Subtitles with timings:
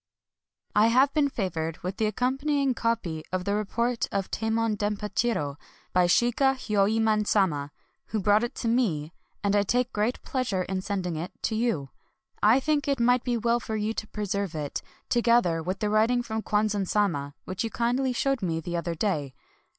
[0.75, 5.57] I have been favored with the accompanying copy of the report of Tamon Dempachiro
[5.93, 7.71] by Shiga Hyoemon Sama,
[8.07, 11.91] who brought it to me; and I take great pleasure in sending it to you.
[12.41, 15.81] I think that it might be well for you to pre serve it, together with
[15.81, 19.35] the writing from Kwan zan Sama, which you kindly showed me the other day.